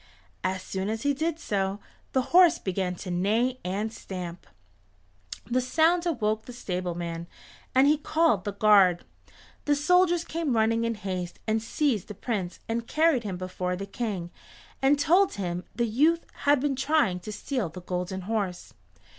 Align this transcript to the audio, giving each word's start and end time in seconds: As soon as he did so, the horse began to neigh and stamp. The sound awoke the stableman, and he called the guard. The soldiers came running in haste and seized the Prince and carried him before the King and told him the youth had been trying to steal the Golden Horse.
As 0.43 0.63
soon 0.63 0.89
as 0.89 1.03
he 1.03 1.13
did 1.13 1.37
so, 1.37 1.79
the 2.13 2.23
horse 2.33 2.57
began 2.57 2.95
to 2.95 3.11
neigh 3.11 3.59
and 3.63 3.93
stamp. 3.93 4.47
The 5.45 5.61
sound 5.61 6.07
awoke 6.07 6.45
the 6.45 6.53
stableman, 6.53 7.27
and 7.75 7.85
he 7.85 7.99
called 7.99 8.43
the 8.43 8.53
guard. 8.53 9.05
The 9.65 9.75
soldiers 9.75 10.25
came 10.25 10.55
running 10.55 10.85
in 10.85 10.95
haste 10.95 11.37
and 11.45 11.61
seized 11.61 12.07
the 12.07 12.15
Prince 12.15 12.59
and 12.67 12.87
carried 12.87 13.23
him 13.23 13.37
before 13.37 13.75
the 13.75 13.85
King 13.85 14.31
and 14.81 14.97
told 14.97 15.33
him 15.35 15.65
the 15.75 15.85
youth 15.85 16.25
had 16.45 16.59
been 16.59 16.75
trying 16.75 17.19
to 17.19 17.31
steal 17.31 17.69
the 17.69 17.81
Golden 17.83 18.21
Horse. 18.21 18.73